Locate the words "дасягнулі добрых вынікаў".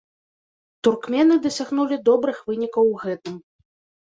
1.43-2.83